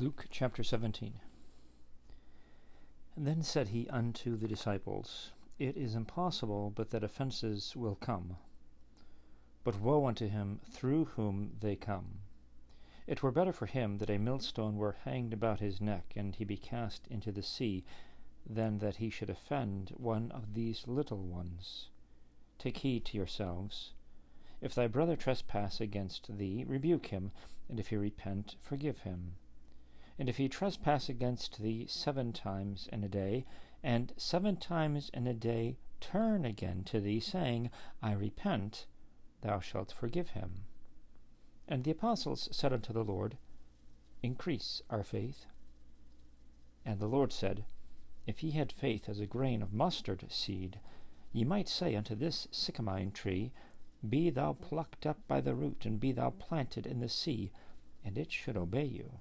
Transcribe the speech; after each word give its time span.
Luke 0.00 0.28
chapter 0.30 0.62
17 0.64 1.12
And 3.16 3.26
then 3.26 3.42
said 3.42 3.68
he 3.68 3.86
unto 3.90 4.34
the 4.34 4.48
disciples, 4.48 5.32
It 5.58 5.76
is 5.76 5.94
impossible 5.94 6.72
but 6.74 6.88
that 6.88 7.04
offences 7.04 7.76
will 7.76 7.96
come. 7.96 8.38
But 9.62 9.78
woe 9.78 10.06
unto 10.06 10.26
him 10.26 10.60
through 10.64 11.04
whom 11.16 11.52
they 11.60 11.76
come. 11.76 12.20
It 13.06 13.22
were 13.22 13.30
better 13.30 13.52
for 13.52 13.66
him 13.66 13.98
that 13.98 14.08
a 14.08 14.16
millstone 14.16 14.78
were 14.78 14.96
hanged 15.04 15.34
about 15.34 15.60
his 15.60 15.82
neck, 15.82 16.14
and 16.16 16.34
he 16.34 16.44
be 16.44 16.56
cast 16.56 17.06
into 17.08 17.30
the 17.30 17.42
sea, 17.42 17.84
than 18.48 18.78
that 18.78 18.96
he 18.96 19.10
should 19.10 19.28
offend 19.28 19.92
one 19.98 20.30
of 20.30 20.54
these 20.54 20.88
little 20.88 21.24
ones. 21.24 21.90
Take 22.58 22.78
heed 22.78 23.04
to 23.04 23.18
yourselves. 23.18 23.92
If 24.62 24.74
thy 24.74 24.86
brother 24.86 25.14
trespass 25.14 25.78
against 25.78 26.38
thee, 26.38 26.64
rebuke 26.66 27.08
him, 27.08 27.32
and 27.68 27.78
if 27.78 27.88
he 27.88 27.96
repent, 27.96 28.56
forgive 28.62 29.00
him. 29.00 29.34
And 30.20 30.28
if 30.28 30.36
he 30.36 30.50
trespass 30.50 31.08
against 31.08 31.62
thee 31.62 31.86
seven 31.88 32.34
times 32.34 32.90
in 32.92 33.02
a 33.02 33.08
day, 33.08 33.46
and 33.82 34.12
seven 34.18 34.58
times 34.58 35.10
in 35.14 35.26
a 35.26 35.32
day 35.32 35.78
turn 35.98 36.44
again 36.44 36.84
to 36.84 37.00
thee, 37.00 37.20
saying, 37.20 37.70
I 38.02 38.12
repent, 38.12 38.84
thou 39.40 39.60
shalt 39.60 39.90
forgive 39.90 40.30
him. 40.30 40.66
And 41.66 41.84
the 41.84 41.92
apostles 41.92 42.50
said 42.52 42.70
unto 42.70 42.92
the 42.92 43.02
Lord, 43.02 43.38
Increase 44.22 44.82
our 44.90 45.02
faith. 45.02 45.46
And 46.84 47.00
the 47.00 47.08
Lord 47.08 47.32
said, 47.32 47.64
If 48.26 48.44
ye 48.44 48.50
had 48.50 48.72
faith 48.72 49.08
as 49.08 49.20
a 49.20 49.26
grain 49.26 49.62
of 49.62 49.72
mustard 49.72 50.26
seed, 50.28 50.80
ye 51.32 51.44
might 51.44 51.66
say 51.66 51.96
unto 51.96 52.14
this 52.14 52.46
sycamine 52.50 53.14
tree, 53.14 53.52
Be 54.06 54.28
thou 54.28 54.52
plucked 54.52 55.06
up 55.06 55.26
by 55.26 55.40
the 55.40 55.54
root, 55.54 55.86
and 55.86 55.98
be 55.98 56.12
thou 56.12 56.28
planted 56.28 56.86
in 56.86 57.00
the 57.00 57.08
sea, 57.08 57.52
and 58.04 58.18
it 58.18 58.30
should 58.30 58.58
obey 58.58 58.84
you. 58.84 59.12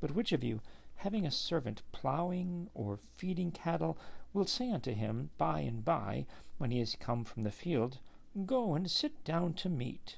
But 0.00 0.12
which 0.12 0.32
of 0.32 0.42
you, 0.42 0.60
having 0.96 1.26
a 1.26 1.30
servant 1.30 1.82
plowing 1.92 2.70
or 2.74 2.98
feeding 3.16 3.52
cattle, 3.52 3.98
will 4.32 4.46
say 4.46 4.70
unto 4.70 4.92
him 4.92 5.30
by 5.36 5.60
and 5.60 5.84
by, 5.84 6.26
when 6.56 6.70
he 6.70 6.80
is 6.80 6.96
come 6.96 7.24
from 7.24 7.42
the 7.42 7.50
field, 7.50 7.98
Go 8.46 8.74
and 8.74 8.90
sit 8.90 9.24
down 9.24 9.54
to 9.54 9.68
meat? 9.68 10.16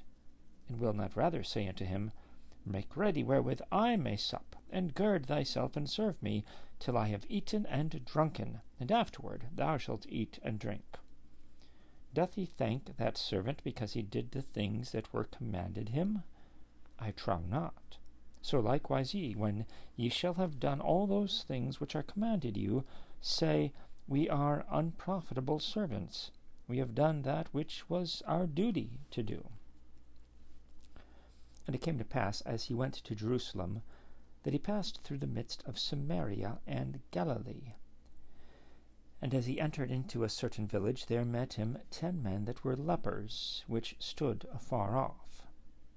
And 0.67 0.79
will 0.79 0.93
not 0.93 1.15
rather 1.17 1.43
say 1.43 1.67
unto 1.67 1.83
him, 1.83 2.11
Make 2.65 2.95
ready 2.95 3.23
wherewith 3.23 3.61
I 3.71 3.97
may 3.97 4.15
sup, 4.15 4.55
and 4.71 4.93
gird 4.93 5.25
thyself 5.25 5.75
and 5.75 5.89
serve 5.89 6.21
me, 6.23 6.45
till 6.79 6.97
I 6.97 7.09
have 7.09 7.25
eaten 7.27 7.65
and 7.65 8.05
drunken, 8.05 8.61
and 8.79 8.91
afterward 8.91 9.47
thou 9.53 9.77
shalt 9.77 10.05
eat 10.07 10.39
and 10.43 10.59
drink? 10.59 10.97
Doth 12.13 12.35
he 12.35 12.45
thank 12.45 12.95
that 12.97 13.17
servant 13.17 13.61
because 13.63 13.93
he 13.93 14.01
did 14.01 14.31
the 14.31 14.41
things 14.41 14.91
that 14.91 15.11
were 15.11 15.25
commanded 15.25 15.89
him? 15.89 16.23
I 16.99 17.11
trow 17.11 17.39
not. 17.39 17.97
So 18.45 18.59
likewise 18.59 19.13
ye, 19.13 19.35
when 19.35 19.65
ye 19.95 20.09
shall 20.09 20.33
have 20.33 20.59
done 20.59 20.81
all 20.81 21.07
those 21.07 21.43
things 21.43 21.79
which 21.79 21.95
are 21.95 22.03
commanded 22.03 22.57
you, 22.57 22.83
say, 23.21 23.71
We 24.05 24.27
are 24.27 24.65
unprofitable 24.69 25.59
servants. 25.59 26.29
We 26.67 26.79
have 26.79 26.93
done 26.93 27.21
that 27.21 27.53
which 27.53 27.89
was 27.89 28.21
our 28.27 28.45
duty 28.45 28.99
to 29.11 29.23
do. 29.23 29.47
And 31.65 31.73
it 31.73 31.81
came 31.81 31.97
to 31.97 32.03
pass, 32.03 32.41
as 32.41 32.65
he 32.65 32.73
went 32.73 32.95
to 32.95 33.15
Jerusalem, 33.15 33.81
that 34.43 34.51
he 34.51 34.59
passed 34.59 35.01
through 35.03 35.19
the 35.19 35.25
midst 35.25 35.63
of 35.65 35.79
Samaria 35.79 36.59
and 36.67 36.99
Galilee. 37.11 37.75
And 39.21 39.33
as 39.33 39.45
he 39.45 39.57
entered 39.57 39.89
into 39.89 40.25
a 40.25 40.29
certain 40.29 40.67
village, 40.67 41.05
there 41.05 41.23
met 41.23 41.53
him 41.53 41.77
ten 41.89 42.21
men 42.21 42.43
that 42.43 42.65
were 42.65 42.75
lepers, 42.75 43.63
which 43.67 43.95
stood 43.99 44.45
afar 44.53 44.97
off. 44.97 45.22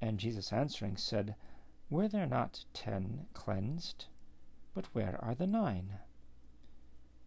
And 0.00 0.18
Jesus 0.18 0.52
answering 0.52 0.96
said, 0.96 1.34
Were 1.90 2.08
there 2.08 2.26
not 2.26 2.64
ten 2.72 3.26
cleansed? 3.34 4.06
But 4.74 4.94
where 4.94 5.18
are 5.24 5.34
the 5.34 5.46
nine? 5.46 5.98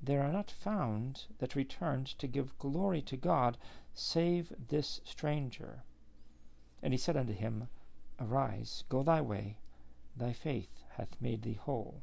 There 0.01 0.23
are 0.23 0.31
not 0.31 0.49
found 0.49 1.25
that 1.39 1.55
returned 1.55 2.07
to 2.17 2.27
give 2.27 2.57
glory 2.57 3.01
to 3.03 3.17
God, 3.17 3.57
save 3.93 4.53
this 4.69 5.01
stranger. 5.03 5.83
And 6.81 6.93
he 6.93 6.97
said 6.97 7.17
unto 7.17 7.33
him, 7.33 7.67
Arise, 8.19 8.83
go 8.89 9.03
thy 9.03 9.21
way, 9.21 9.57
thy 10.15 10.33
faith 10.33 10.83
hath 10.91 11.19
made 11.21 11.41
thee 11.43 11.53
whole. 11.53 12.01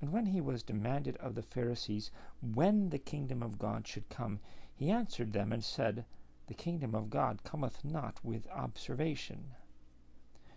And 0.00 0.12
when 0.12 0.26
he 0.26 0.40
was 0.40 0.62
demanded 0.62 1.16
of 1.16 1.34
the 1.34 1.42
Pharisees 1.42 2.10
when 2.40 2.90
the 2.90 2.98
kingdom 2.98 3.42
of 3.42 3.58
God 3.58 3.86
should 3.86 4.08
come, 4.08 4.40
he 4.74 4.90
answered 4.90 5.32
them 5.32 5.52
and 5.52 5.62
said, 5.62 6.04
the 6.48 6.54
kingdom 6.54 6.94
of 6.94 7.10
God 7.10 7.44
cometh 7.44 7.84
not 7.84 8.24
with 8.24 8.48
observation. 8.48 9.54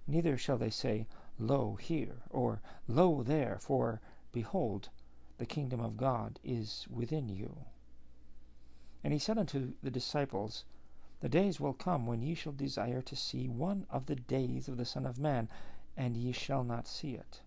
Neither 0.08 0.38
shall 0.38 0.58
they 0.58 0.70
say, 0.70 1.06
Lo 1.38 1.76
here, 1.76 2.24
or 2.30 2.62
Lo 2.88 3.24
there, 3.24 3.60
for, 3.60 4.00
behold, 4.32 4.90
the 5.38 5.46
kingdom 5.46 5.82
of 5.82 5.98
God 5.98 6.40
is 6.46 6.88
within 6.90 7.28
you. 7.28 7.66
And 9.04 9.12
he 9.12 9.20
said 9.20 9.38
unto 9.38 9.74
the 9.84 9.92
disciples, 9.92 10.64
The 11.20 11.28
days 11.28 11.60
will 11.60 11.74
come 11.74 12.06
when 12.06 12.22
ye 12.22 12.36
shall 12.36 12.54
desire 12.54 13.02
to 13.02 13.16
see 13.18 13.50
one 13.50 13.86
of 13.90 14.06
the 14.06 14.16
days 14.16 14.70
of 14.70 14.78
the 14.78 14.86
Son 14.86 15.06
of 15.06 15.20
Man, 15.20 15.50
and 15.98 16.16
ye 16.16 16.32
shall 16.32 16.64
not 16.64 16.88
see 16.88 17.16
it. 17.16 17.42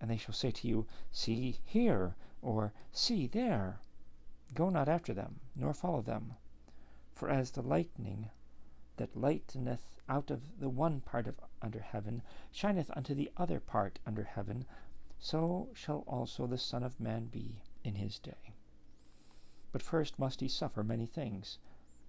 And 0.00 0.10
they 0.10 0.16
shall 0.16 0.34
say 0.34 0.52
to 0.52 0.68
you, 0.68 0.86
See 1.10 1.58
here, 1.64 2.16
or 2.40 2.72
See 2.92 3.26
there. 3.26 3.80
Go 4.54 4.70
not 4.70 4.88
after 4.88 5.12
them, 5.12 5.40
nor 5.54 5.74
follow 5.74 6.00
them. 6.00 6.36
For 7.18 7.28
as 7.28 7.50
the 7.50 7.62
lightning 7.62 8.30
that 8.96 9.16
lighteneth 9.16 9.82
out 10.08 10.30
of 10.30 10.60
the 10.60 10.68
one 10.68 11.00
part 11.00 11.26
of 11.26 11.40
under 11.60 11.80
heaven 11.80 12.22
shineth 12.52 12.96
unto 12.96 13.12
the 13.12 13.32
other 13.36 13.58
part 13.58 13.98
under 14.06 14.22
heaven, 14.22 14.64
so 15.18 15.68
shall 15.74 16.04
also 16.06 16.46
the 16.46 16.56
Son 16.56 16.84
of 16.84 17.00
Man 17.00 17.26
be 17.26 17.60
in 17.82 17.96
his 17.96 18.20
day. 18.20 18.54
But 19.72 19.82
first 19.82 20.16
must 20.20 20.40
he 20.40 20.46
suffer 20.46 20.84
many 20.84 21.06
things, 21.06 21.58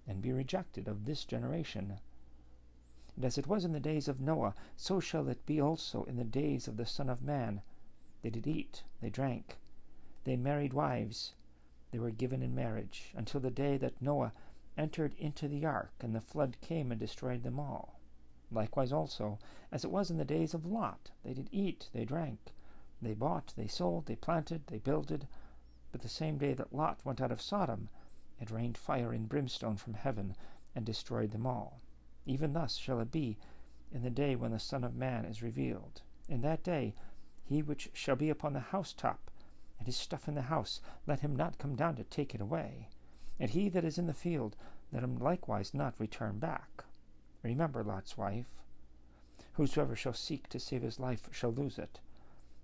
and 0.06 0.22
be 0.22 0.30
rejected 0.30 0.86
of 0.86 1.06
this 1.06 1.24
generation. 1.24 1.98
And 3.16 3.24
as 3.24 3.36
it 3.36 3.48
was 3.48 3.64
in 3.64 3.72
the 3.72 3.80
days 3.80 4.06
of 4.06 4.20
Noah, 4.20 4.54
so 4.76 5.00
shall 5.00 5.28
it 5.28 5.44
be 5.44 5.60
also 5.60 6.04
in 6.04 6.18
the 6.18 6.24
days 6.24 6.68
of 6.68 6.76
the 6.76 6.86
Son 6.86 7.08
of 7.10 7.20
Man. 7.20 7.62
They 8.22 8.30
did 8.30 8.46
eat, 8.46 8.84
they 9.00 9.10
drank, 9.10 9.58
they 10.22 10.36
married 10.36 10.72
wives, 10.72 11.34
they 11.90 11.98
were 11.98 12.12
given 12.12 12.44
in 12.44 12.54
marriage, 12.54 13.12
until 13.16 13.40
the 13.40 13.50
day 13.50 13.76
that 13.76 14.00
Noah 14.00 14.32
entered 14.80 15.14
into 15.18 15.46
the 15.46 15.66
ark, 15.66 15.92
and 16.00 16.14
the 16.14 16.22
flood 16.22 16.56
came 16.62 16.90
and 16.90 16.98
destroyed 16.98 17.42
them 17.42 17.60
all. 17.60 18.00
Likewise 18.50 18.92
also, 18.92 19.38
as 19.70 19.84
it 19.84 19.90
was 19.90 20.10
in 20.10 20.16
the 20.16 20.24
days 20.24 20.54
of 20.54 20.64
Lot, 20.64 21.10
they 21.22 21.34
did 21.34 21.50
eat, 21.52 21.90
they 21.92 22.06
drank, 22.06 22.54
they 23.02 23.12
bought, 23.12 23.52
they 23.58 23.66
sold, 23.66 24.06
they 24.06 24.16
planted, 24.16 24.66
they 24.68 24.78
builded. 24.78 25.28
But 25.92 26.00
the 26.00 26.08
same 26.08 26.38
day 26.38 26.54
that 26.54 26.72
Lot 26.72 27.04
went 27.04 27.20
out 27.20 27.30
of 27.30 27.42
Sodom, 27.42 27.90
it 28.40 28.50
rained 28.50 28.78
fire 28.78 29.12
and 29.12 29.28
brimstone 29.28 29.76
from 29.76 29.92
heaven, 29.92 30.34
and 30.74 30.86
destroyed 30.86 31.32
them 31.32 31.46
all. 31.46 31.82
Even 32.24 32.54
thus 32.54 32.76
shall 32.76 33.00
it 33.00 33.12
be 33.12 33.36
in 33.92 34.02
the 34.02 34.08
day 34.08 34.34
when 34.34 34.52
the 34.52 34.58
Son 34.58 34.82
of 34.82 34.96
Man 34.96 35.26
is 35.26 35.42
revealed. 35.42 36.00
In 36.26 36.40
that 36.40 36.64
day, 36.64 36.94
he 37.44 37.60
which 37.60 37.90
shall 37.92 38.16
be 38.16 38.30
upon 38.30 38.54
the 38.54 38.60
housetop, 38.60 39.30
and 39.78 39.86
his 39.86 39.96
stuff 39.98 40.26
in 40.26 40.34
the 40.34 40.42
house, 40.42 40.80
let 41.06 41.20
him 41.20 41.36
not 41.36 41.58
come 41.58 41.76
down 41.76 41.96
to 41.96 42.04
take 42.04 42.34
it 42.34 42.40
away. 42.40 42.88
And 43.40 43.48
he 43.48 43.70
that 43.70 43.84
is 43.84 43.96
in 43.96 44.06
the 44.06 44.12
field, 44.12 44.54
let 44.92 45.02
him 45.02 45.16
likewise 45.16 45.72
not 45.72 45.98
return 45.98 46.38
back. 46.38 46.84
Remember 47.42 47.82
Lot's 47.82 48.18
wife. 48.18 48.60
Whosoever 49.54 49.96
shall 49.96 50.12
seek 50.12 50.46
to 50.50 50.60
save 50.60 50.82
his 50.82 51.00
life 51.00 51.28
shall 51.32 51.50
lose 51.50 51.78
it, 51.78 52.00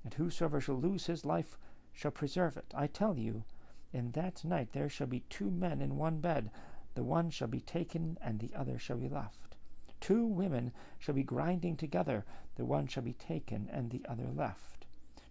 and 0.04 0.12
whosoever 0.12 0.60
shall 0.60 0.76
lose 0.76 1.06
his 1.06 1.24
life 1.24 1.56
shall 1.94 2.10
preserve 2.10 2.58
it. 2.58 2.74
I 2.74 2.88
tell 2.88 3.16
you, 3.16 3.44
in 3.92 4.10
that 4.12 4.44
night 4.44 4.72
there 4.72 4.90
shall 4.90 5.06
be 5.06 5.20
two 5.30 5.50
men 5.50 5.80
in 5.80 5.96
one 5.96 6.20
bed, 6.20 6.50
the 6.94 7.04
one 7.04 7.30
shall 7.30 7.48
be 7.48 7.60
taken, 7.60 8.18
and 8.20 8.38
the 8.38 8.54
other 8.54 8.78
shall 8.78 8.98
be 8.98 9.08
left. 9.08 9.56
Two 10.00 10.26
women 10.26 10.72
shall 10.98 11.14
be 11.14 11.22
grinding 11.22 11.76
together, 11.76 12.26
the 12.56 12.66
one 12.66 12.86
shall 12.86 13.02
be 13.02 13.14
taken, 13.14 13.68
and 13.72 13.90
the 13.90 14.04
other 14.06 14.30
left. 14.30 14.84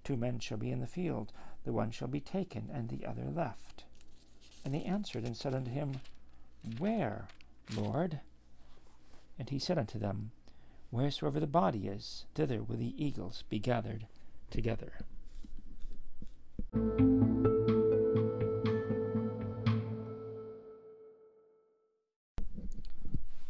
Two 0.04 0.18
men 0.18 0.40
shall 0.40 0.58
be 0.58 0.72
in 0.72 0.80
the 0.80 0.88
field, 0.88 1.32
the 1.64 1.74
one 1.74 1.92
shall 1.92 2.08
be 2.08 2.20
taken, 2.20 2.70
and 2.74 2.90
the 2.90 3.06
other 3.06 3.30
left. 3.30 3.85
And 4.66 4.74
they 4.74 4.82
answered 4.82 5.24
and 5.24 5.38
said 5.38 5.54
unto 5.54 5.70
him, 5.70 6.02
Where, 6.80 7.28
Lord? 7.76 8.20
And 9.38 9.48
he 9.50 9.60
said 9.60 9.78
unto 9.78 10.00
them, 10.00 10.32
Wheresoever 10.90 11.40
the 11.40 11.46
body 11.46 11.88
is, 11.88 12.26
thither 12.34 12.64
will 12.64 12.78
the 12.78 12.96
eagles 12.98 13.44
be 13.48 13.60
gathered 13.60 14.08
together. 14.50 14.94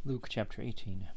Luke 0.03 0.27
chapter 0.29 0.61
18 0.61 1.07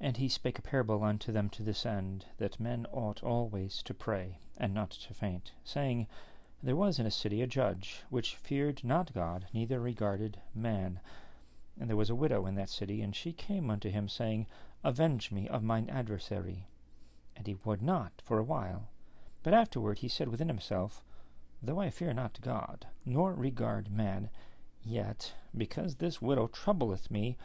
And 0.00 0.16
he 0.16 0.28
spake 0.28 0.58
a 0.58 0.62
parable 0.62 1.04
unto 1.04 1.30
them 1.30 1.48
to 1.50 1.62
this 1.62 1.86
end, 1.86 2.26
that 2.38 2.58
men 2.58 2.86
ought 2.92 3.22
always 3.22 3.82
to 3.84 3.94
pray, 3.94 4.38
and 4.56 4.74
not 4.74 4.90
to 4.90 5.14
faint, 5.14 5.52
saying, 5.64 6.08
There 6.62 6.76
was 6.76 6.98
in 6.98 7.06
a 7.06 7.10
city 7.10 7.42
a 7.42 7.46
judge, 7.46 8.02
which 8.08 8.36
feared 8.36 8.84
not 8.84 9.12
God, 9.12 9.46
neither 9.52 9.80
regarded 9.80 10.40
man. 10.54 11.00
And 11.78 11.88
there 11.88 11.96
was 11.96 12.10
a 12.10 12.14
widow 12.14 12.46
in 12.46 12.54
that 12.54 12.70
city, 12.70 13.02
and 13.02 13.16
she 13.16 13.32
came 13.32 13.68
unto 13.68 13.90
him, 13.90 14.08
saying, 14.08 14.46
Avenge 14.84 15.32
me 15.32 15.48
of 15.48 15.62
mine 15.62 15.88
adversary. 15.90 16.68
And 17.34 17.46
he 17.46 17.56
would 17.64 17.82
not 17.82 18.12
for 18.22 18.38
a 18.38 18.44
while. 18.44 18.88
But 19.42 19.54
afterward 19.54 19.98
he 19.98 20.08
said 20.08 20.28
within 20.28 20.48
himself, 20.48 21.02
Though 21.60 21.80
I 21.80 21.90
fear 21.90 22.12
not 22.12 22.40
God, 22.40 22.86
nor 23.04 23.34
regard 23.34 23.90
man, 23.90 24.30
Yet, 24.84 25.34
because 25.56 25.96
this 25.96 26.20
widow 26.20 26.48
troubleth 26.48 27.10
me, 27.10 27.36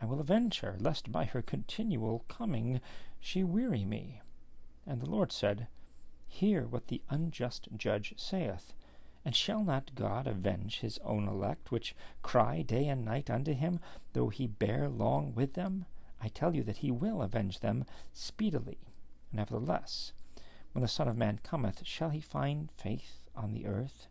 I 0.00 0.04
will 0.06 0.20
avenge 0.20 0.60
her, 0.60 0.76
lest 0.78 1.10
by 1.10 1.24
her 1.24 1.42
continual 1.42 2.24
coming 2.28 2.80
she 3.18 3.44
weary 3.44 3.84
me. 3.84 4.20
And 4.86 5.00
the 5.00 5.08
Lord 5.08 5.32
said, 5.32 5.68
Hear 6.34 6.66
what 6.66 6.86
the 6.86 7.02
unjust 7.10 7.68
judge 7.76 8.14
saith. 8.16 8.72
And 9.22 9.36
shall 9.36 9.62
not 9.62 9.94
God 9.94 10.26
avenge 10.26 10.80
his 10.80 10.98
own 11.04 11.28
elect, 11.28 11.70
which 11.70 11.94
cry 12.22 12.62
day 12.62 12.88
and 12.88 13.04
night 13.04 13.28
unto 13.28 13.52
him, 13.52 13.78
though 14.14 14.30
he 14.30 14.46
bear 14.46 14.88
long 14.88 15.34
with 15.34 15.52
them? 15.52 15.84
I 16.22 16.28
tell 16.28 16.56
you 16.56 16.62
that 16.62 16.78
he 16.78 16.90
will 16.90 17.20
avenge 17.20 17.60
them 17.60 17.84
speedily. 18.14 18.78
Nevertheless, 19.30 20.14
when 20.72 20.80
the 20.80 20.88
Son 20.88 21.06
of 21.06 21.18
Man 21.18 21.38
cometh, 21.42 21.86
shall 21.86 22.08
he 22.08 22.20
find 22.20 22.72
faith 22.72 23.20
on 23.36 23.52
the 23.52 23.66
earth? 23.66 24.08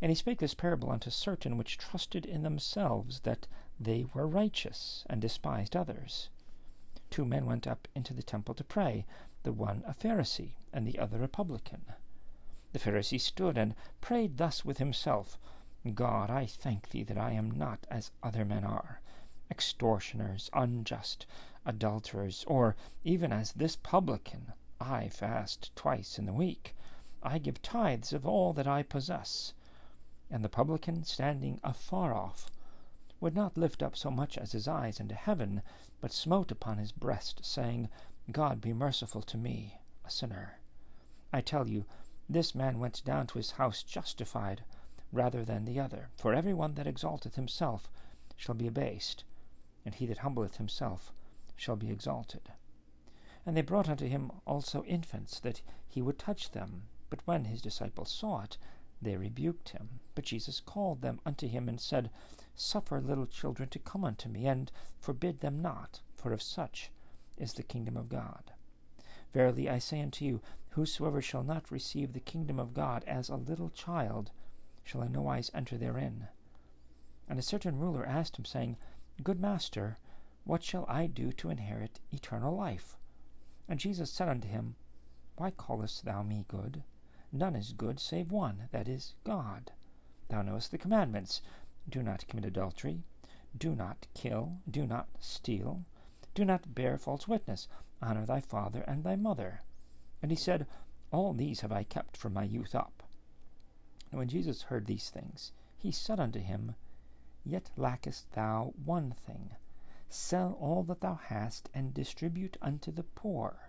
And 0.00 0.10
he 0.10 0.16
spake 0.16 0.38
this 0.38 0.54
parable 0.54 0.90
unto 0.90 1.10
certain 1.10 1.58
which 1.58 1.76
trusted 1.76 2.24
in 2.24 2.42
themselves 2.42 3.20
that 3.20 3.46
they 3.78 4.06
were 4.14 4.26
righteous, 4.26 5.04
and 5.08 5.20
despised 5.20 5.76
others. 5.76 6.30
Two 7.14 7.24
men 7.24 7.46
went 7.46 7.68
up 7.68 7.86
into 7.94 8.12
the 8.12 8.24
temple 8.24 8.56
to 8.56 8.64
pray, 8.64 9.06
the 9.44 9.52
one 9.52 9.84
a 9.86 9.94
Pharisee, 9.94 10.56
and 10.72 10.84
the 10.84 10.98
other 10.98 11.22
a 11.22 11.28
publican. 11.28 11.84
The 12.72 12.80
Pharisee 12.80 13.20
stood 13.20 13.56
and 13.56 13.76
prayed 14.00 14.36
thus 14.36 14.64
with 14.64 14.78
himself 14.78 15.38
God, 15.94 16.28
I 16.28 16.44
thank 16.44 16.88
thee 16.88 17.04
that 17.04 17.16
I 17.16 17.30
am 17.30 17.52
not 17.52 17.86
as 17.88 18.10
other 18.20 18.44
men 18.44 18.64
are, 18.64 19.00
extortioners, 19.48 20.50
unjust, 20.52 21.24
adulterers, 21.64 22.44
or 22.48 22.74
even 23.04 23.32
as 23.32 23.52
this 23.52 23.76
publican. 23.76 24.52
I 24.80 25.08
fast 25.08 25.70
twice 25.76 26.18
in 26.18 26.26
the 26.26 26.32
week. 26.32 26.74
I 27.22 27.38
give 27.38 27.62
tithes 27.62 28.12
of 28.12 28.26
all 28.26 28.52
that 28.54 28.66
I 28.66 28.82
possess 28.82 29.54
and 30.30 30.42
the 30.42 30.48
publican, 30.48 31.04
standing 31.04 31.60
afar 31.62 32.12
off, 32.12 32.50
would 33.24 33.34
not 33.34 33.56
lift 33.56 33.82
up 33.82 33.96
so 33.96 34.10
much 34.10 34.36
as 34.36 34.52
his 34.52 34.68
eyes 34.68 35.00
into 35.00 35.14
heaven, 35.14 35.62
but 36.02 36.12
smote 36.12 36.50
upon 36.50 36.76
his 36.76 36.92
breast, 36.92 37.40
saying, 37.42 37.88
God 38.30 38.60
be 38.60 38.74
merciful 38.74 39.22
to 39.22 39.38
me, 39.38 39.80
a 40.04 40.10
sinner. 40.10 40.58
I 41.32 41.40
tell 41.40 41.66
you, 41.66 41.86
this 42.28 42.54
man 42.54 42.78
went 42.78 43.02
down 43.02 43.26
to 43.28 43.38
his 43.38 43.52
house 43.52 43.82
justified 43.82 44.62
rather 45.10 45.42
than 45.42 45.64
the 45.64 45.80
other. 45.80 46.10
For 46.18 46.34
every 46.34 46.52
one 46.52 46.74
that 46.74 46.86
exalteth 46.86 47.36
himself 47.36 47.90
shall 48.36 48.54
be 48.54 48.66
abased, 48.66 49.24
and 49.86 49.94
he 49.94 50.04
that 50.04 50.18
humbleth 50.18 50.56
himself 50.56 51.10
shall 51.56 51.76
be 51.76 51.90
exalted. 51.90 52.52
And 53.46 53.56
they 53.56 53.62
brought 53.62 53.88
unto 53.88 54.06
him 54.06 54.32
also 54.46 54.84
infants, 54.84 55.40
that 55.40 55.62
he 55.88 56.02
would 56.02 56.18
touch 56.18 56.50
them. 56.50 56.82
But 57.08 57.20
when 57.24 57.46
his 57.46 57.62
disciples 57.62 58.10
saw 58.10 58.42
it, 58.42 58.58
they 59.00 59.16
rebuked 59.16 59.70
him. 59.70 60.00
But 60.14 60.26
Jesus 60.26 60.60
called 60.60 61.00
them 61.00 61.20
unto 61.24 61.48
him, 61.48 61.70
and 61.70 61.80
said, 61.80 62.10
Suffer 62.56 63.00
little 63.00 63.26
children 63.26 63.68
to 63.70 63.78
come 63.78 64.04
unto 64.04 64.28
me, 64.28 64.46
and 64.46 64.70
forbid 64.98 65.40
them 65.40 65.60
not, 65.60 66.02
for 66.14 66.32
of 66.32 66.42
such 66.42 66.90
is 67.36 67.52
the 67.54 67.62
kingdom 67.62 67.96
of 67.96 68.08
God. 68.08 68.52
Verily 69.32 69.68
I 69.68 69.78
say 69.78 70.00
unto 70.00 70.24
you, 70.24 70.40
Whosoever 70.70 71.20
shall 71.20 71.42
not 71.42 71.70
receive 71.70 72.12
the 72.12 72.20
kingdom 72.20 72.58
of 72.58 72.74
God 72.74 73.04
as 73.04 73.28
a 73.28 73.36
little 73.36 73.70
child 73.70 74.30
shall 74.84 75.02
in 75.02 75.12
no 75.12 75.22
wise 75.22 75.50
enter 75.54 75.76
therein. 75.76 76.28
And 77.28 77.38
a 77.38 77.42
certain 77.42 77.78
ruler 77.78 78.04
asked 78.04 78.38
him, 78.38 78.44
saying, 78.44 78.76
Good 79.22 79.40
master, 79.40 79.98
what 80.44 80.62
shall 80.62 80.84
I 80.88 81.06
do 81.06 81.32
to 81.32 81.50
inherit 81.50 82.00
eternal 82.12 82.54
life? 82.54 82.98
And 83.68 83.80
Jesus 83.80 84.10
said 84.10 84.28
unto 84.28 84.46
him, 84.46 84.76
Why 85.36 85.50
callest 85.50 86.04
thou 86.04 86.22
me 86.22 86.44
good? 86.48 86.84
None 87.32 87.56
is 87.56 87.72
good 87.72 87.98
save 87.98 88.30
one, 88.30 88.68
that 88.70 88.86
is, 88.86 89.14
God. 89.24 89.72
Thou 90.28 90.42
knowest 90.42 90.70
the 90.70 90.78
commandments 90.78 91.40
Do 91.88 92.02
not 92.02 92.26
commit 92.26 92.44
adultery, 92.44 93.02
do 93.56 93.74
not 93.74 94.06
kill, 94.14 94.58
do 94.70 94.86
not 94.86 95.08
steal, 95.20 95.84
do 96.34 96.44
not 96.44 96.74
bear 96.74 96.98
false 96.98 97.28
witness, 97.28 97.68
honor 98.00 98.26
thy 98.26 98.40
father 98.40 98.82
and 98.82 99.04
thy 99.04 99.16
mother. 99.16 99.62
And 100.22 100.30
he 100.30 100.36
said, 100.36 100.66
All 101.10 101.32
these 101.32 101.60
have 101.60 101.72
I 101.72 101.84
kept 101.84 102.16
from 102.16 102.32
my 102.32 102.44
youth 102.44 102.74
up. 102.74 103.02
And 104.10 104.18
when 104.18 104.28
Jesus 104.28 104.62
heard 104.62 104.86
these 104.86 105.10
things, 105.10 105.52
he 105.76 105.90
said 105.90 106.18
unto 106.18 106.40
him, 106.40 106.74
Yet 107.44 107.70
lackest 107.76 108.32
thou 108.32 108.72
one 108.84 109.12
thing. 109.12 109.50
Sell 110.08 110.56
all 110.60 110.82
that 110.84 111.00
thou 111.00 111.14
hast, 111.14 111.68
and 111.74 111.92
distribute 111.92 112.56
unto 112.62 112.90
the 112.90 113.02
poor, 113.02 113.68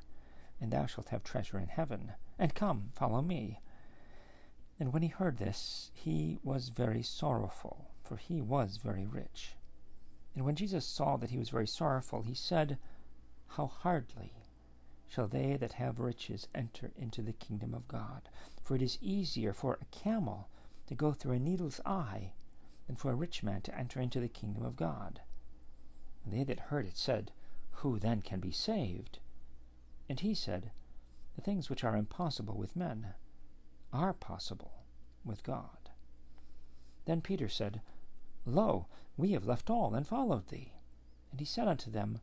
and 0.62 0.72
thou 0.72 0.86
shalt 0.86 1.10
have 1.10 1.24
treasure 1.24 1.60
in 1.60 1.68
heaven 1.68 2.14
and 2.38 2.54
come, 2.54 2.90
follow 2.94 3.22
me. 3.22 3.60
And 4.80 4.92
when 4.92 5.02
he 5.02 5.08
heard 5.08 5.38
this, 5.38 5.92
he 5.94 6.38
was 6.44 6.70
very 6.70 7.02
sorrowful, 7.02 7.92
for 8.06 8.18
he 8.18 8.42
was 8.42 8.78
very 8.78 9.06
rich. 9.06 9.56
And 10.36 10.46
when 10.46 10.56
Jesus 10.56 10.86
saw 10.86 11.18
that 11.18 11.32
he 11.32 11.38
was 11.38 11.50
very 11.50 11.68
sorrowful, 11.68 12.22
he 12.22 12.34
said, 12.34 12.78
How 13.50 13.68
hardly 13.68 14.34
shall 15.08 15.28
they 15.28 15.58
that 15.58 15.74
have 15.74 16.00
riches 16.00 16.48
enter 16.54 16.92
into 16.96 17.22
the 17.22 17.34
kingdom 17.34 17.74
of 17.74 17.88
God? 17.88 18.30
For 18.64 18.76
it 18.76 18.82
is 18.82 18.98
easier 19.02 19.54
for 19.54 19.80
a 19.82 19.86
camel 19.96 20.50
to 20.88 20.96
go 20.96 21.14
through 21.14 21.34
a 21.34 21.40
needle's 21.40 21.82
eye 21.86 22.34
than 22.88 22.96
for 22.96 23.12
a 23.12 23.16
rich 23.16 23.44
man 23.44 23.62
to 23.62 23.78
enter 23.78 24.00
into 24.00 24.20
the 24.20 24.28
kingdom 24.28 24.64
of 24.64 24.76
God. 24.76 25.22
And 26.24 26.34
they 26.34 26.44
that 26.44 26.72
heard 26.72 26.86
it 26.86 26.98
said, 26.98 27.32
Who 27.82 28.00
then 28.00 28.22
can 28.22 28.40
be 28.40 28.52
saved? 28.52 29.20
And 30.08 30.20
he 30.20 30.34
said, 30.34 30.72
the 31.36 31.42
things 31.42 31.70
which 31.70 31.84
are 31.84 31.98
impossible 31.98 32.56
with 32.56 32.76
men 32.76 33.14
are 33.92 34.14
possible 34.14 34.84
with 35.24 35.44
God. 35.44 35.90
Then 37.06 37.22
Peter 37.22 37.50
said, 37.50 37.82
Lo, 38.46 38.88
we 39.18 39.32
have 39.32 39.46
left 39.46 39.70
all 39.70 39.96
and 39.96 40.06
followed 40.06 40.48
thee. 40.48 40.74
And 41.32 41.40
he 41.40 41.46
said 41.46 41.68
unto 41.68 41.90
them, 41.90 42.20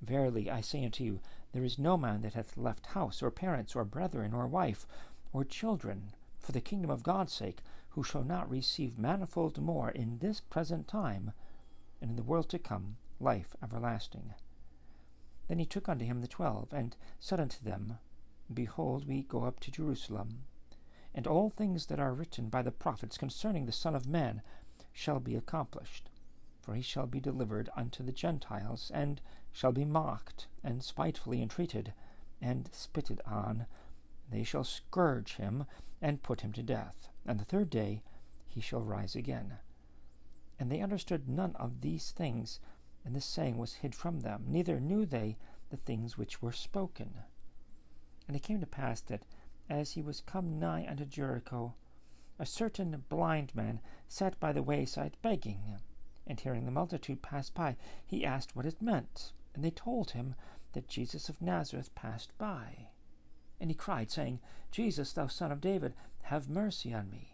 Verily 0.00 0.50
I 0.50 0.60
say 0.60 0.84
unto 0.84 1.02
you, 1.02 1.20
there 1.52 1.64
is 1.64 1.78
no 1.78 1.96
man 1.96 2.20
that 2.22 2.34
hath 2.34 2.56
left 2.56 2.86
house, 2.86 3.22
or 3.22 3.30
parents, 3.30 3.74
or 3.74 3.84
brethren, 3.84 4.32
or 4.32 4.46
wife, 4.46 4.86
or 5.32 5.44
children, 5.44 6.12
for 6.38 6.52
the 6.52 6.60
kingdom 6.60 6.90
of 6.90 7.02
God's 7.02 7.32
sake, 7.32 7.62
who 7.90 8.04
shall 8.04 8.22
not 8.22 8.48
receive 8.48 8.98
manifold 8.98 9.60
more 9.60 9.90
in 9.90 10.18
this 10.18 10.40
present 10.40 10.86
time, 10.86 11.32
and 12.00 12.10
in 12.10 12.16
the 12.16 12.22
world 12.22 12.48
to 12.50 12.58
come 12.58 12.98
life 13.18 13.56
everlasting. 13.62 14.34
Then 15.48 15.58
he 15.58 15.66
took 15.66 15.88
unto 15.88 16.04
him 16.04 16.20
the 16.20 16.28
twelve, 16.28 16.72
and 16.72 16.96
said 17.18 17.40
unto 17.40 17.64
them, 17.64 17.98
Behold, 18.52 19.08
we 19.08 19.22
go 19.22 19.44
up 19.44 19.60
to 19.60 19.70
Jerusalem, 19.70 20.44
and 21.14 21.26
all 21.26 21.50
things 21.50 21.86
that 21.86 21.98
are 21.98 22.12
written 22.12 22.50
by 22.50 22.62
the 22.62 22.70
prophets 22.70 23.16
concerning 23.16 23.66
the 23.66 23.72
Son 23.72 23.94
of 23.94 24.06
Man 24.06 24.42
shall 24.92 25.20
be 25.20 25.34
accomplished. 25.34 26.10
For 26.60 26.74
he 26.74 26.82
shall 26.82 27.06
be 27.06 27.20
delivered 27.20 27.70
unto 27.76 28.02
the 28.02 28.12
Gentiles, 28.12 28.90
and 28.92 29.20
shall 29.52 29.72
be 29.72 29.84
mocked, 29.84 30.48
and 30.62 30.82
spitefully 30.82 31.40
entreated, 31.40 31.94
and 32.40 32.68
spitted 32.72 33.20
on. 33.24 33.66
They 34.30 34.42
shall 34.42 34.64
scourge 34.64 35.36
him, 35.36 35.66
and 36.02 36.22
put 36.22 36.42
him 36.42 36.52
to 36.52 36.62
death. 36.62 37.08
And 37.24 37.40
the 37.40 37.44
third 37.44 37.70
day 37.70 38.02
he 38.46 38.60
shall 38.60 38.82
rise 38.82 39.16
again. 39.16 39.58
And 40.58 40.70
they 40.70 40.80
understood 40.80 41.28
none 41.28 41.54
of 41.56 41.80
these 41.80 42.10
things, 42.10 42.60
and 43.04 43.14
this 43.14 43.24
saying 43.24 43.56
was 43.56 43.74
hid 43.74 43.94
from 43.94 44.20
them, 44.20 44.44
neither 44.46 44.80
knew 44.80 45.06
they 45.06 45.36
the 45.70 45.76
things 45.76 46.18
which 46.18 46.42
were 46.42 46.52
spoken. 46.52 47.14
And 48.26 48.36
it 48.36 48.42
came 48.42 48.60
to 48.60 48.66
pass 48.66 49.00
that 49.02 49.24
as 49.68 49.92
he 49.92 50.02
was 50.02 50.20
come 50.20 50.58
nigh 50.58 50.86
unto 50.88 51.04
Jericho, 51.04 51.74
a 52.38 52.46
certain 52.46 53.04
blind 53.08 53.54
man 53.54 53.80
sat 54.08 54.38
by 54.38 54.52
the 54.52 54.62
wayside 54.62 55.16
begging. 55.22 55.78
And 56.26 56.40
hearing 56.40 56.64
the 56.64 56.70
multitude 56.70 57.22
pass 57.22 57.50
by, 57.50 57.76
he 58.04 58.24
asked 58.24 58.54
what 58.54 58.66
it 58.66 58.82
meant. 58.82 59.32
And 59.54 59.64
they 59.64 59.70
told 59.70 60.10
him 60.10 60.34
that 60.72 60.88
Jesus 60.88 61.28
of 61.28 61.40
Nazareth 61.40 61.94
passed 61.94 62.36
by. 62.36 62.88
And 63.60 63.70
he 63.70 63.74
cried, 63.74 64.10
saying, 64.10 64.40
Jesus, 64.70 65.12
thou 65.12 65.28
son 65.28 65.50
of 65.50 65.60
David, 65.60 65.94
have 66.22 66.48
mercy 66.48 66.92
on 66.92 67.10
me. 67.10 67.32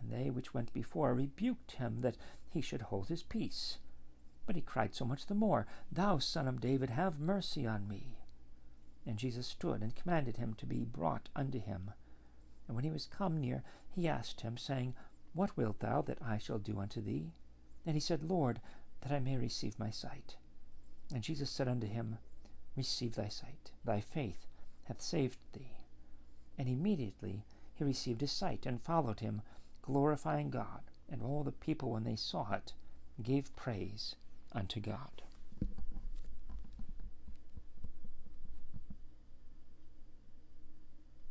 And 0.00 0.12
they 0.12 0.30
which 0.30 0.54
went 0.54 0.72
before 0.72 1.14
rebuked 1.14 1.72
him 1.72 2.00
that 2.00 2.16
he 2.50 2.60
should 2.60 2.82
hold 2.82 3.08
his 3.08 3.22
peace. 3.22 3.78
But 4.46 4.54
he 4.54 4.62
cried 4.62 4.94
so 4.94 5.04
much 5.04 5.26
the 5.26 5.34
more, 5.34 5.66
Thou 5.90 6.18
son 6.18 6.46
of 6.46 6.60
David, 6.60 6.90
have 6.90 7.18
mercy 7.18 7.66
on 7.66 7.88
me. 7.88 8.18
And 9.04 9.18
Jesus 9.18 9.46
stood 9.46 9.82
and 9.82 9.96
commanded 9.96 10.36
him 10.36 10.54
to 10.54 10.66
be 10.66 10.84
brought 10.84 11.28
unto 11.34 11.58
him. 11.58 11.92
And 12.68 12.76
when 12.76 12.84
he 12.84 12.90
was 12.90 13.06
come 13.06 13.40
near, 13.40 13.64
he 13.90 14.06
asked 14.06 14.42
him, 14.42 14.56
saying, 14.56 14.94
What 15.32 15.56
wilt 15.56 15.80
thou 15.80 16.02
that 16.02 16.18
I 16.22 16.38
shall 16.38 16.58
do 16.58 16.78
unto 16.78 17.00
thee? 17.00 17.32
And 17.84 17.96
he 17.96 18.00
said, 18.00 18.22
Lord, 18.22 18.60
that 19.00 19.10
I 19.10 19.18
may 19.18 19.36
receive 19.36 19.78
my 19.78 19.90
sight. 19.90 20.36
And 21.12 21.22
Jesus 21.22 21.50
said 21.50 21.66
unto 21.66 21.86
him, 21.86 22.18
Receive 22.76 23.14
thy 23.14 23.28
sight, 23.28 23.72
thy 23.84 24.00
faith 24.00 24.46
hath 24.84 25.00
saved 25.00 25.38
thee. 25.52 25.78
And 26.58 26.68
immediately 26.68 27.44
he 27.74 27.84
received 27.84 28.20
his 28.20 28.32
sight, 28.32 28.66
and 28.66 28.82
followed 28.82 29.20
him, 29.20 29.40
glorifying 29.82 30.50
God. 30.50 30.82
And 31.08 31.22
all 31.22 31.44
the 31.44 31.52
people, 31.52 31.92
when 31.92 32.04
they 32.04 32.16
saw 32.16 32.52
it, 32.52 32.74
gave 33.22 33.54
praise 33.56 34.16
unto 34.52 34.80
God. 34.80 35.22